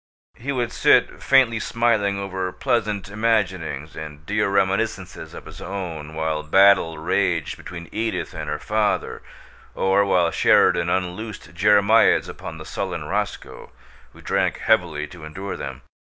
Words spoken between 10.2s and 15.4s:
Sheridan unloosed jeremiads upon the sullen Roscoe, who drank heavily to